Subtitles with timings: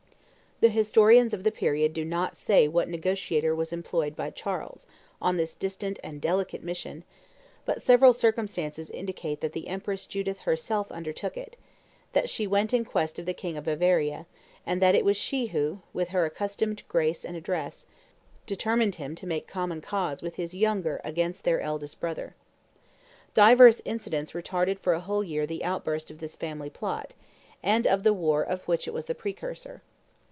[0.63, 4.85] The historians of the period do not say what negotiator was employed by Charles
[5.19, 7.03] on this distant and delicate mission;
[7.65, 11.57] but several circumstances indicate that the Empress Judith herself undertook it;
[12.13, 14.27] that she went in quest of the king of Bavaria;
[14.63, 17.87] and that it was she who, with her accustomed grace and address,
[18.45, 22.35] determined him to make common cause with his younger against their eldest brother.
[23.33, 27.15] Divers incidents retarded for a whole year the outburst of this family plot,
[27.63, 29.81] and of the war of which it was the precursor.